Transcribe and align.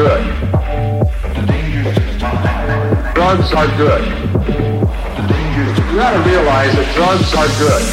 good. 0.00 0.24
Drugs 3.12 3.52
are 3.52 3.68
good. 3.76 4.00
You 5.60 5.96
gotta 5.96 6.22
realize 6.24 6.72
that 6.72 6.88
drugs 6.96 7.28
are 7.36 7.50
good. 7.60 7.84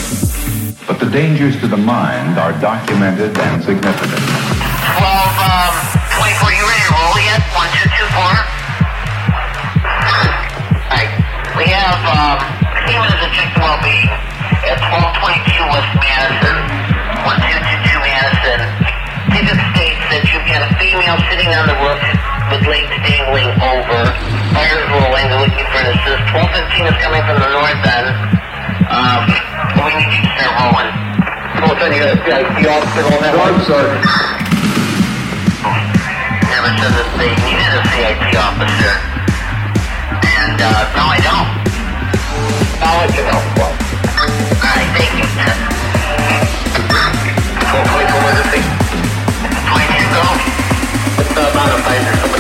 But 0.87 1.03
the 1.03 1.09
dangers 1.11 1.59
to 1.59 1.67
the 1.67 1.75
mind 1.75 2.39
are 2.39 2.55
documented 2.63 3.35
and 3.35 3.59
significant. 3.59 4.23
12, 4.23 5.35
um, 5.51 5.75
24, 6.15 6.55
you 6.55 6.63
ready 6.63 6.79
to 6.87 6.95
roll 6.95 7.19
yet? 7.27 7.43
1, 7.51 7.75
2, 7.75 7.91
2, 7.91 8.07
4? 8.15 8.23
Alright, 10.87 11.11
we 11.59 11.67
have, 11.75 11.99
um, 12.07 12.39
Siemens 12.87 13.19
and 13.19 13.33
Chick 13.35 13.51
Well-Being 13.59 14.07
at 14.63 14.79
1222 14.79 15.59
West 15.75 15.91
Madison, 15.99 16.55
1222 17.27 17.99
Madison. 17.99 18.63
They 19.27 19.43
just 19.43 19.66
wheel 20.97 21.17
sitting 21.29 21.53
on 21.53 21.69
the 21.69 21.77
roof 21.77 22.01
with 22.49 22.65
legs 22.65 22.89
dangling 23.05 23.53
over. 23.61 24.01
Fires 24.49 24.85
rolling, 24.89 25.29
they're 25.29 25.45
looking 25.45 25.67
for 25.69 25.77
an 25.85 25.93
assist. 25.93 26.25
1215 26.33 26.89
is 26.89 26.97
coming 27.05 27.21
from 27.21 27.37
the 27.37 27.49
north 27.53 27.85
end. 27.85 28.07
Um, 28.89 29.29
we 29.85 29.93
need 29.93 30.09
you 30.09 30.25
to 30.25 30.31
start 30.41 30.57
rolling. 30.57 30.89
North 31.61 31.77
end, 31.85 31.93
you 31.93 32.01
got 32.01 32.17
the 32.17 32.65
officer 32.65 33.05
on 33.13 33.21
that 33.21 33.37
one? 33.37 33.61
Never 36.49 36.71
said 36.81 36.93
that 36.97 37.09
they 37.21 37.29
needed 37.45 37.77
a 37.77 37.81
CIT 37.93 38.33
officer. 38.41 38.93
And, 40.17 40.57
uh, 40.57 40.97
no, 40.97 41.03
I 41.13 41.21
don't. 41.21 41.49
I'll 42.81 43.05
let 43.05 43.13
you 43.13 43.21
know. 43.21 43.37
Well. 43.53 43.69
Alright, 44.65 44.89
thank 44.97 45.13
you. 45.13 45.29
1224 47.69 48.33
is 48.33 48.41
a 48.41 48.49
thing. 48.49 48.65
22 49.69 50.49
go. 50.49 50.56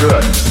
good. 0.00 0.49